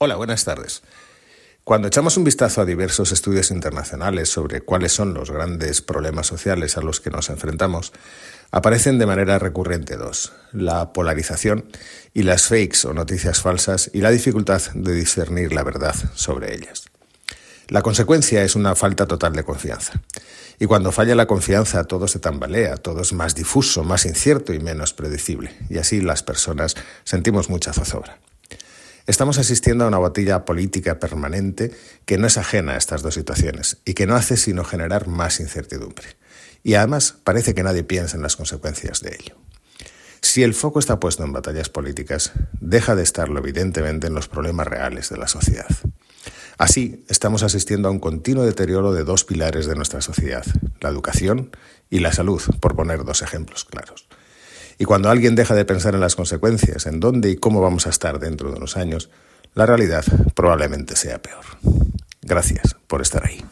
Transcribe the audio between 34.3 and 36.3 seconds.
sino generar más incertidumbre.